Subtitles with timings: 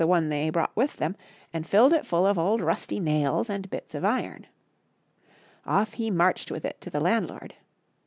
[0.03, 1.15] one they brought with them,
[1.53, 4.47] and filled it full of old rusty nails and bits of iron.
[5.63, 7.53] Off he marched with it to the landlord.